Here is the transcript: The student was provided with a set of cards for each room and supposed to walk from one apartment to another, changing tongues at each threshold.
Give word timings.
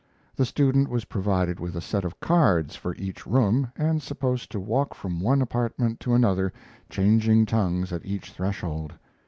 The 0.35 0.47
student 0.47 0.87
was 0.89 1.05
provided 1.05 1.59
with 1.59 1.75
a 1.75 1.79
set 1.79 2.03
of 2.03 2.19
cards 2.19 2.75
for 2.75 2.95
each 2.95 3.27
room 3.27 3.71
and 3.77 4.01
supposed 4.01 4.51
to 4.51 4.59
walk 4.59 4.95
from 4.95 5.19
one 5.19 5.43
apartment 5.43 5.99
to 5.99 6.15
another, 6.15 6.51
changing 6.89 7.45
tongues 7.45 7.93
at 7.93 8.03
each 8.03 8.31
threshold. 8.31 8.95